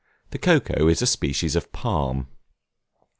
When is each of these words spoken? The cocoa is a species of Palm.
The 0.31 0.39
cocoa 0.39 0.87
is 0.87 1.03
a 1.03 1.05
species 1.05 1.55
of 1.55 1.71
Palm. 1.71 2.25